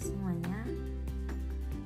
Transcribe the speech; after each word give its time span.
semuanya. 0.00 0.64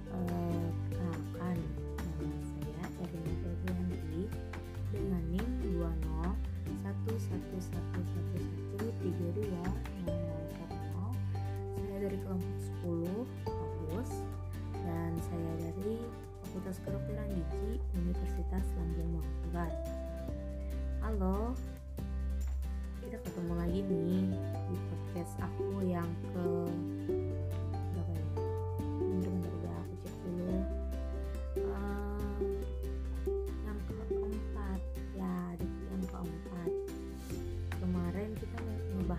Perkenalkan 0.06 1.58
nama 1.98 2.38
saya 2.46 2.86
Erina 3.02 3.34
Febrianti 3.42 4.30
dengan 4.94 5.22
NIM 5.34 5.50
20111113200 6.94 7.74
saya 11.74 11.96
dari 12.06 12.18
kelompok 12.22 12.54
10 12.86 13.50
kampus 13.50 14.10
dan 14.86 15.10
saya 15.18 15.52
dari 15.58 15.98
Fakultas 16.46 16.78
Kedokteran 16.86 17.26
Gigi 17.34 17.82
Universitas 17.98 18.62
Lambung 18.78 19.18
Mangkurat. 19.18 19.74
Halo, 21.02 21.58
kita 23.02 23.18
ketemu 23.26 23.52
lagi 23.58 23.82
nih 23.82 24.38
di 24.70 24.76
podcast 24.86 25.34
aku 25.42 25.82
yang 25.82 26.06
ke 26.30 26.46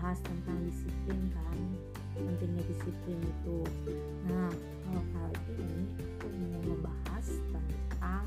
membahas 0.06 0.22
tentang 0.22 0.58
disiplin 0.70 1.18
kan 1.34 1.58
pentingnya 2.14 2.62
disiplin 2.70 3.18
itu. 3.26 3.58
Nah 4.30 4.54
kalau 4.86 5.02
kali 5.02 5.34
ini 5.58 5.82
aku 5.98 6.26
mau 6.30 6.62
membahas 6.62 7.26
tentang 7.50 8.26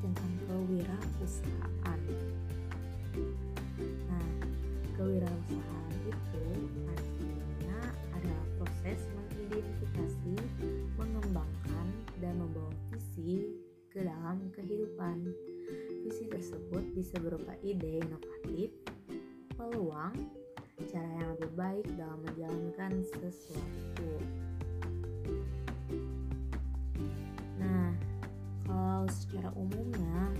tentang 0.00 0.32
kewirausahaan. 0.48 2.00
Nah 4.08 4.28
kewirausahaan 4.96 5.92
itu 6.08 6.44
artinya 6.88 7.80
adalah 8.16 8.44
proses 8.56 9.04
mengidentifikasi 9.12 10.36
mengembangkan 10.96 11.86
dan 12.24 12.32
membawa 12.40 12.72
visi 12.88 13.60
ke 13.92 14.00
dalam 14.00 14.40
kehidupan. 14.56 15.36
Visi 16.00 16.24
tersebut 16.32 16.96
bisa 16.96 17.20
berupa 17.20 17.52
ide 17.60 18.00
inovatif 18.00 18.72
peluang 19.66 20.14
cara 20.86 21.10
yang 21.18 21.28
lebih 21.34 21.50
baik 21.58 21.86
dalam 21.98 22.22
menjalankan 22.22 23.02
sesuatu. 23.02 24.10
Nah, 27.58 27.90
kalau 28.62 29.10
secara 29.10 29.50
umumnya 29.58 30.30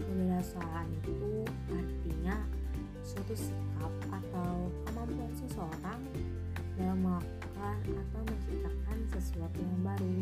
kewirausahaan 0.00 0.88
itu 1.04 1.44
artinya 1.76 2.40
suatu 3.04 3.36
sikap 3.36 3.92
atau 4.08 4.72
kemampuan 4.88 5.32
seseorang 5.36 6.00
dalam 6.80 7.04
melakukan 7.04 7.78
atau 7.84 8.20
menciptakan 8.24 8.98
sesuatu 9.12 9.60
yang 9.60 9.80
baru 9.84 10.16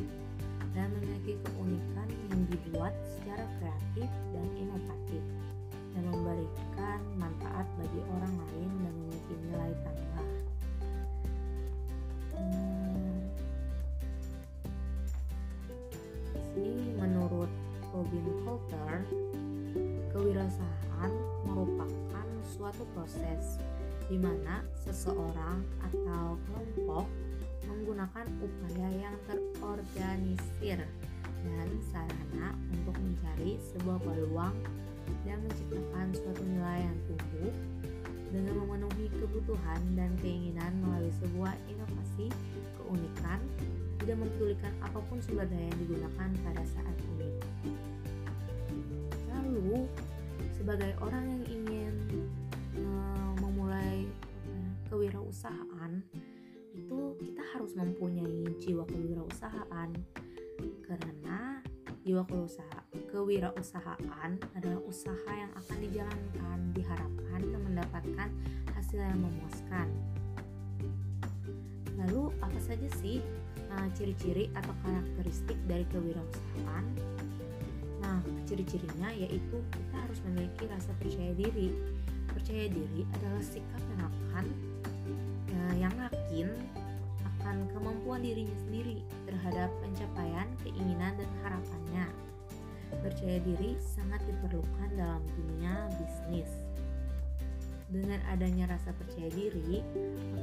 dan 0.74 0.90
memiliki 0.98 1.38
keunikan 1.46 2.10
yang 2.10 2.42
dibuat 2.50 2.94
secara 3.06 3.46
kreatif 3.62 4.10
dan 4.34 4.46
inovatif 4.58 5.22
dan 5.92 6.04
memberikan 6.08 7.00
manfaat 7.20 7.66
bagi 7.76 8.00
orang 8.08 8.34
lain 8.36 8.70
dan 8.80 8.92
memiliki 8.96 9.34
nilai 9.44 9.72
tambah. 9.84 10.28
Hmm, 16.52 16.96
menurut 17.00 17.50
Robin 17.92 18.26
Coulter, 18.44 18.92
kewirausahaan 20.12 21.12
merupakan 21.48 22.26
suatu 22.52 22.84
proses 22.96 23.60
di 24.08 24.20
mana 24.20 24.60
seseorang 24.84 25.64
atau 25.80 26.36
kelompok 26.48 27.06
menggunakan 27.64 28.26
upaya 28.44 28.88
yang 28.92 29.16
terorganisir 29.24 30.84
dan 31.42 31.68
sarana 31.90 32.54
untuk 32.70 32.94
mencari 33.00 33.58
sebuah 33.72 33.98
peluang 34.04 34.54
dan 35.22 35.38
menciptakan 35.44 36.06
suatu 36.14 36.42
nilai 36.44 36.84
yang 36.84 36.98
tumbuh 37.06 37.52
dengan 38.32 38.54
memenuhi 38.64 39.12
kebutuhan 39.12 39.80
dan 39.92 40.10
keinginan 40.24 40.72
melalui 40.80 41.12
sebuah 41.20 41.52
inovasi, 41.68 42.32
keunikan, 42.80 43.40
tidak 44.00 44.16
mempedulikan 44.18 44.72
apa 44.80 44.98
pun 45.04 45.20
sumber 45.20 45.44
daya 45.46 45.68
yang 45.68 45.78
digunakan 45.84 46.28
pada 46.40 46.64
saat 46.64 46.96
ini. 47.12 47.30
Lalu, 49.28 49.84
sebagai 50.56 50.96
orang 51.04 51.24
yang 51.28 51.44
ingin 51.44 51.94
uh, 52.80 53.32
memulai 53.44 54.08
kewirausahaan, 54.88 56.00
itu 56.72 56.98
kita 57.20 57.42
harus 57.52 57.76
mempunyai 57.76 58.48
jiwa 58.56 58.88
kewirausahaan 58.88 59.92
karena 60.88 61.60
jiwa 62.00 62.24
kewirausahaan 62.24 62.81
kewirausahaan 63.12 64.40
adalah 64.56 64.80
usaha 64.88 65.28
yang 65.28 65.52
akan 65.52 65.78
dijalankan, 65.84 66.58
diharapkan 66.72 67.40
dan 67.44 67.60
mendapatkan 67.60 68.28
hasil 68.72 68.98
yang 69.04 69.20
memuaskan. 69.20 69.86
Lalu 72.00 72.32
apa 72.40 72.58
saja 72.58 72.88
sih 72.98 73.20
uh, 73.68 73.86
ciri-ciri 73.92 74.48
atau 74.56 74.72
karakteristik 74.80 75.60
dari 75.68 75.84
kewirausahaan? 75.92 76.86
Nah, 78.00 78.18
ciri-cirinya 78.48 79.12
yaitu 79.14 79.60
kita 79.70 79.96
harus 80.00 80.18
memiliki 80.26 80.64
rasa 80.66 80.90
percaya 80.98 81.36
diri. 81.36 81.70
Percaya 82.32 82.66
diri 82.66 83.04
adalah 83.20 83.44
sikap 83.44 83.82
yang 83.92 84.02
akan 84.08 84.44
uh, 85.52 85.74
yang 85.76 85.94
yakin 85.94 86.48
akan 87.38 87.68
kemampuan 87.76 88.24
dirinya 88.24 88.56
sendiri 88.66 89.04
terhadap 89.28 89.68
pencapaian 89.84 90.48
keinginan 90.64 91.12
dan 91.20 91.30
harapannya 91.44 92.06
percaya 93.00 93.38
diri 93.40 93.78
sangat 93.80 94.20
diperlukan 94.28 94.90
dalam 94.98 95.22
dunia 95.38 95.88
bisnis. 95.96 96.50
Dengan 97.92 98.20
adanya 98.32 98.72
rasa 98.72 98.92
percaya 98.96 99.28
diri 99.32 99.84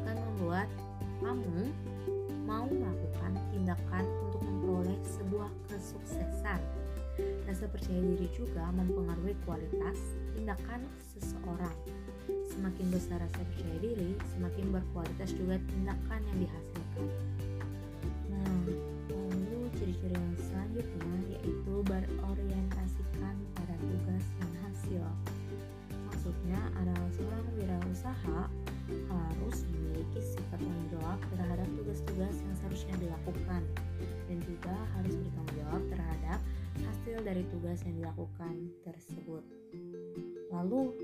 akan 0.02 0.18
membuat 0.18 0.70
kamu 1.22 1.74
mau 2.50 2.66
melakukan 2.66 3.34
tindakan 3.54 4.06
untuk 4.26 4.42
memperoleh 4.42 5.00
sebuah 5.06 5.50
kesuksesan. 5.70 6.62
Rasa 7.46 7.66
percaya 7.70 8.00
diri 8.00 8.30
juga 8.34 8.70
mempengaruhi 8.74 9.36
kualitas 9.44 9.98
tindakan 10.38 10.86
seseorang. 11.14 11.78
Semakin 12.50 12.88
besar 12.94 13.18
rasa 13.22 13.42
percaya 13.54 13.78
diri, 13.82 14.18
semakin 14.34 14.66
berkualitas 14.70 15.30
juga 15.34 15.58
tindakan 15.70 16.22
yang 16.30 16.38
dihasilkan. 16.46 17.08
Nah, 18.30 18.54
lalu 19.10 19.70
ciri-ciri 19.78 20.14
yang 20.14 20.38
selanjutnya 20.80 21.36
yaitu 21.36 21.74
berorientasikan 21.84 23.36
pada 23.56 23.76
tugas 23.84 24.26
dan 24.40 24.52
hasil. 24.64 25.04
Maksudnya 26.08 26.60
adalah 26.80 27.10
seorang 27.16 27.46
wirausaha 27.60 28.42
harus 29.12 29.58
memiliki 29.70 30.20
sifat 30.24 30.58
tanggung 30.58 30.88
jawab 30.96 31.20
terhadap 31.36 31.68
tugas-tugas 31.78 32.36
yang 32.42 32.56
seharusnya 32.64 32.96
dilakukan 32.98 33.62
dan 34.32 34.38
juga 34.48 34.76
harus 34.98 35.14
bertanggung 35.20 35.56
jawab 35.60 35.82
terhadap 35.92 36.40
hasil 36.80 37.18
dari 37.28 37.44
tugas 37.52 37.80
yang 37.84 37.96
dilakukan 38.00 38.56
tersebut. 38.88 39.44
Lalu 40.50 40.96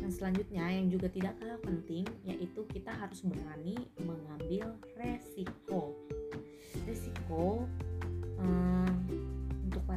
yang 0.00 0.12
selanjutnya 0.12 0.64
yang 0.64 0.88
juga 0.88 1.12
tidak 1.12 1.36
kalah 1.36 1.60
penting 1.60 2.08
yaitu 2.24 2.64
kita 2.72 2.90
harus 2.96 3.20
berani 3.20 3.76
mengambil 4.00 4.80
resiko. 4.96 5.92
Resiko 6.88 7.68
untuk 8.38 8.77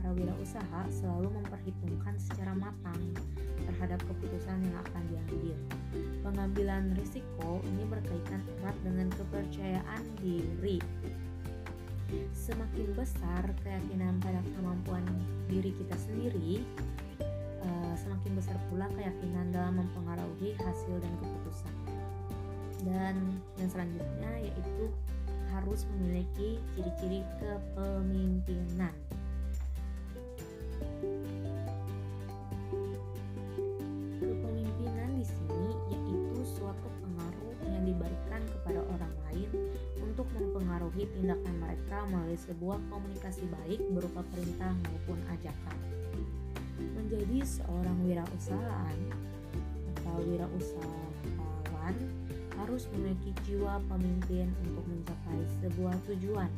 para 0.01 0.17
wirausaha 0.17 0.81
selalu 0.89 1.29
memperhitungkan 1.37 2.17
secara 2.17 2.57
matang 2.57 2.97
terhadap 3.69 4.01
keputusan 4.09 4.57
yang 4.65 4.75
akan 4.89 5.03
diambil. 5.13 5.57
Pengambilan 6.25 6.97
risiko 6.97 7.61
ini 7.61 7.85
berkaitan 7.85 8.41
erat 8.59 8.73
dengan 8.81 9.13
kepercayaan 9.13 10.03
diri. 10.17 10.81
Semakin 12.33 12.97
besar 12.97 13.45
keyakinan 13.61 14.17
pada 14.19 14.41
kemampuan 14.57 15.05
diri 15.47 15.69
kita 15.69 15.95
sendiri, 16.01 16.65
uh, 17.61 17.93
semakin 17.93 18.33
besar 18.35 18.57
pula 18.73 18.89
keyakinan 18.97 19.53
dalam 19.53 19.85
mempengaruhi 19.85 20.57
hasil 20.57 20.97
dan 20.97 21.13
keputusan. 21.21 21.73
Dan 22.81 23.15
yang 23.61 23.69
selanjutnya 23.69 24.31
yaitu 24.41 24.89
harus 25.53 25.85
memiliki 25.93 26.57
ciri-ciri. 26.73 27.21
Kepemimpinan 27.37 28.97
tindakan 41.05 41.55
mereka 41.61 42.05
melalui 42.09 42.39
sebuah 42.39 42.79
komunikasi 42.89 43.45
baik 43.49 43.81
berupa 43.93 44.21
perintah 44.33 44.73
maupun 44.87 45.19
ajakan. 45.31 45.77
Menjadi 46.81 47.39
seorang 47.45 47.97
wirausahaan 48.05 48.99
atau 50.01 50.17
wirausahawan 50.25 51.95
harus 52.61 52.85
memiliki 52.93 53.31
jiwa 53.45 53.81
pemimpin 53.89 54.49
untuk 54.69 54.85
mencapai 54.85 55.41
sebuah 55.61 55.95
tujuan. 56.09 56.51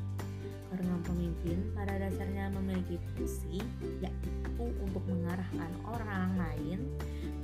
Karena 0.74 0.96
pemimpin 1.06 1.58
pada 1.78 2.02
dasarnya 2.02 2.50
memiliki 2.50 2.98
fungsi 3.14 3.62
yaitu 4.02 4.66
untuk 4.82 5.04
mengarahkan 5.06 5.72
orang 5.86 6.34
lain, 6.34 6.80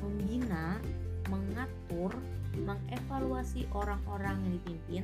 membina, 0.02 0.82
mengatur, 1.30 2.10
mengevaluasi 2.58 3.70
orang-orang 3.72 4.34
yang 4.44 4.54
dipimpin 4.58 5.04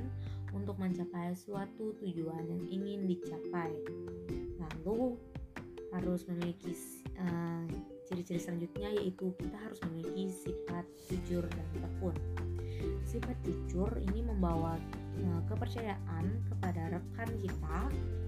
untuk 0.56 0.80
mencapai 0.80 1.36
suatu 1.36 1.92
tujuan 2.00 2.48
yang 2.48 2.64
ingin 2.72 3.06
dicapai. 3.12 3.76
Lalu 4.56 5.20
harus 5.92 6.24
memiliki 6.32 6.72
uh, 7.20 7.68
ciri-ciri 8.08 8.40
selanjutnya 8.40 8.90
yaitu 8.96 9.36
kita 9.38 9.56
harus 9.60 9.80
memiliki 9.88 10.32
sifat 10.32 10.86
jujur 11.12 11.44
dan 11.48 11.68
tekun 11.80 12.16
sifat 13.08 13.38
jujur 13.48 13.88
ini 14.12 14.26
membawa 14.26 14.76
uh, 15.24 15.42
kepercayaan 15.48 16.26
kepada 16.52 17.00
rekan 17.00 17.30
kita 17.40 17.80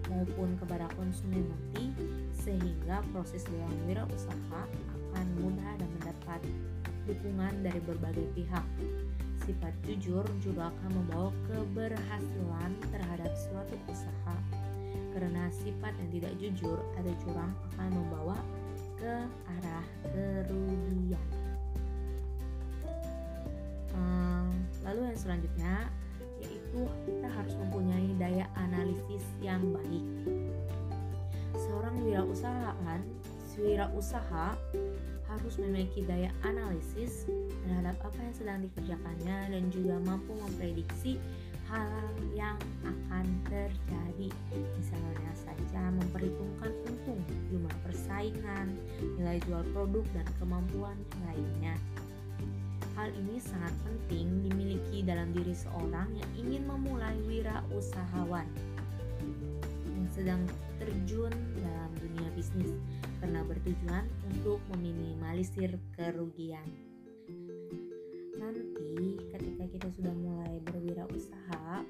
maupun 0.07 0.55
kepada 0.55 0.87
konsumen 0.95 1.43
nanti 1.43 1.91
sehingga 2.31 3.03
proses 3.11 3.43
dalam 3.51 3.73
wirausaha 3.89 4.61
akan 5.11 5.25
mudah 5.43 5.71
dan 5.75 5.89
mendapat 5.99 6.41
dukungan 7.07 7.63
dari 7.63 7.79
berbagai 7.87 8.27
pihak. 8.35 8.65
Sifat 9.47 9.71
jujur 9.87 10.27
juga 10.43 10.67
akan 10.75 10.91
membawa 10.91 11.31
keberhasilan 11.47 12.71
terhadap 12.91 13.31
suatu 13.39 13.79
usaha. 13.87 14.35
Karena 15.15 15.47
sifat 15.49 15.95
yang 15.97 16.09
tidak 16.11 16.33
jujur 16.37 16.77
atau 16.99 17.13
curang 17.23 17.55
akan 17.73 17.89
membawa 17.95 18.37
ke 18.99 19.15
arah 19.57 19.85
kerugian. 20.11 21.27
Hmm, 23.95 24.51
lalu 24.83 25.09
yang 25.09 25.17
selanjutnya 25.17 25.75
yaitu 26.43 26.85
kita 27.07 27.27
harus 27.33 27.55
mempunyai 27.57 28.09
daya 28.19 28.45
analisis 28.59 29.25
yang 29.41 29.63
baik. 29.73 30.05
Seorang 31.57 31.97
wirausahaan, 32.05 33.01
wirausaha 33.57 34.53
harus 35.27 35.55
memiliki 35.59 36.03
daya 36.07 36.31
analisis 36.47 37.27
terhadap 37.67 37.99
apa 38.03 38.19
yang 38.23 38.35
sedang 38.35 38.59
dikerjakannya 38.63 39.37
dan 39.51 39.63
juga 39.69 39.95
mampu 40.07 40.31
memprediksi 40.39 41.19
hal 41.67 41.91
yang 42.31 42.55
akan 42.87 43.25
terjadi. 43.51 44.29
Misalnya 44.79 45.31
saja 45.35 45.91
memperhitungkan 45.91 46.71
untung, 46.87 47.19
jumlah 47.51 47.75
persaingan, 47.83 48.71
nilai 49.19 49.37
jual 49.43 49.63
produk, 49.75 50.05
dan 50.15 50.27
kemampuan 50.39 50.95
lainnya. 51.27 51.75
Hal 52.95 53.13
ini 53.13 53.37
sangat 53.37 53.75
penting 53.85 54.47
dimiliki 54.47 55.05
dalam 55.05 55.29
diri 55.29 55.53
seorang 55.53 56.09
yang 56.17 56.31
ingin 56.33 56.65
memulai 56.65 57.13
wirausahawan 57.29 58.47
yang 59.93 60.07
sedang 60.09 60.41
terjun 60.81 61.29
dalam 61.61 61.91
dunia 62.01 62.29
bisnis 62.33 62.73
karena 63.21 63.41
bertujuan 63.45 64.05
untuk 64.29 64.61
meminimalisir 64.73 65.73
kerugian. 65.97 66.65
Nanti 68.37 69.17
ketika 69.33 69.65
kita 69.65 69.87
sudah 69.97 70.13
mulai 70.13 70.61
berwirausaha, 70.69 71.81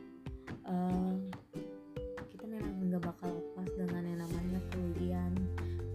uh, 0.67 1.13
kita 2.31 2.45
memang 2.47 2.87
nggak 2.87 3.03
bakal 3.03 3.29
lepas 3.35 3.69
dengan 3.75 4.03
yang 4.07 4.19
namanya 4.23 4.59
kerugian 4.71 5.31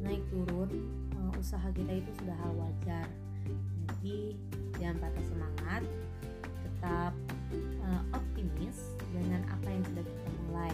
naik 0.05 0.23
turun. 0.29 0.70
Uh, 1.17 1.32
usaha 1.40 1.69
kita 1.73 1.99
itu 1.99 2.11
sudah 2.20 2.37
hal 2.37 2.52
wajar. 2.56 3.08
Jadi 3.99 4.37
jangan 4.76 4.96
patah 5.00 5.25
semangat 5.25 5.82
tetap 6.62 7.12
uh, 7.87 8.02
optimis 8.12 8.93
dengan 9.11 9.43
apa 9.49 9.69
yang 9.70 9.82
sudah 9.88 10.05
kita 10.05 10.31
mulai 10.49 10.73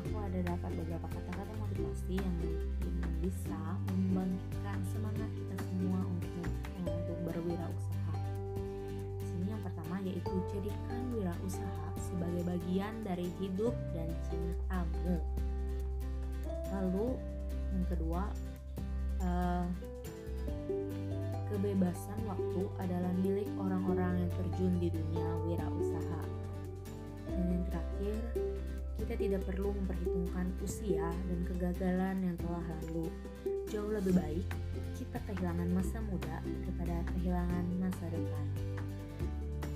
aku 0.00 0.16
ada 0.16 0.40
dapat 0.48 0.70
beberapa 0.80 1.06
kata-kata 1.12 1.52
motivasi 1.60 2.16
yang 2.16 2.36
mungkin 2.40 2.94
bisa 3.20 3.60
membangkitkan 3.92 4.78
semangat 4.88 5.28
kita 5.36 5.56
semua 5.68 6.00
untuk 6.08 6.48
uh, 6.48 6.88
untuk 6.88 7.18
berwirausaha 7.28 8.14
sini 9.20 9.52
yang 9.52 9.60
pertama 9.60 10.00
yaitu 10.00 10.34
jadikan 10.56 11.02
wirausaha 11.12 11.86
sebagai 12.00 12.42
bagian 12.48 12.94
dari 13.04 13.28
hidup 13.44 13.76
dan 13.92 14.08
cintamu 14.32 15.20
lalu 16.72 17.08
yang 17.76 17.84
kedua 17.92 18.24
uh, 19.20 19.68
kebebasan 21.52 22.18
waktu 22.24 22.62
adalah 22.80 23.12
milik 23.20 23.50
orang-orang 23.60 24.24
yang 24.24 24.30
terjun 24.38 24.72
di 24.78 24.88
dunia 24.88 25.28
wirausaha. 25.44 26.22
Dan 27.26 27.46
yang 27.50 27.64
terakhir, 27.66 28.14
kita 29.00 29.16
tidak 29.16 29.42
perlu 29.48 29.72
memperhitungkan 29.72 30.52
usia 30.60 31.08
dan 31.08 31.40
kegagalan 31.48 32.16
yang 32.20 32.36
telah 32.36 32.60
lalu. 32.60 33.08
Jauh 33.72 33.88
lebih 33.88 34.12
baik 34.12 34.46
kita 35.00 35.16
kehilangan 35.24 35.68
masa 35.72 35.96
muda 36.12 36.36
daripada 36.44 36.96
kehilangan 37.16 37.64
masa 37.80 38.04
depan. 38.12 38.46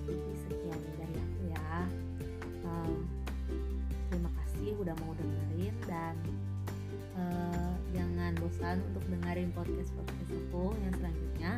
Jadi 0.04 0.32
sekian 0.44 0.80
dari 1.00 1.16
aku 1.16 1.42
ya. 1.48 1.72
Uh, 2.68 3.00
terima 4.12 4.30
kasih 4.36 4.76
udah 4.76 4.94
mau 5.00 5.16
dengerin 5.16 5.74
dan 5.88 6.14
uh, 7.16 7.72
jangan 7.96 8.36
bosan 8.36 8.84
untuk 8.92 9.04
dengerin 9.08 9.48
podcast 9.56 9.88
podcast 9.96 10.30
aku 10.36 10.76
yang 10.84 10.92
selanjutnya 11.00 11.52